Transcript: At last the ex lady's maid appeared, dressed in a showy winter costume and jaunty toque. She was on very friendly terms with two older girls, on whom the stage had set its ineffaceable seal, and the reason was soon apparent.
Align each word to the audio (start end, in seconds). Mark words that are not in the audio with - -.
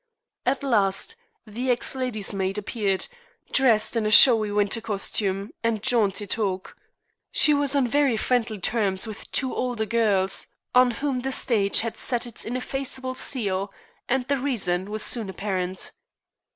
At 0.47 0.63
last 0.63 1.15
the 1.45 1.69
ex 1.69 1.93
lady's 1.93 2.33
maid 2.33 2.57
appeared, 2.57 3.05
dressed 3.51 3.95
in 3.95 4.07
a 4.07 4.09
showy 4.09 4.49
winter 4.51 4.81
costume 4.81 5.51
and 5.63 5.83
jaunty 5.83 6.25
toque. 6.25 6.73
She 7.31 7.53
was 7.53 7.75
on 7.75 7.87
very 7.87 8.17
friendly 8.17 8.57
terms 8.57 9.05
with 9.05 9.31
two 9.31 9.53
older 9.53 9.85
girls, 9.85 10.47
on 10.73 10.89
whom 11.05 11.19
the 11.21 11.31
stage 11.31 11.81
had 11.81 11.97
set 11.97 12.25
its 12.25 12.43
ineffaceable 12.45 13.13
seal, 13.13 13.71
and 14.09 14.27
the 14.27 14.37
reason 14.37 14.89
was 14.89 15.03
soon 15.03 15.29
apparent. 15.29 15.91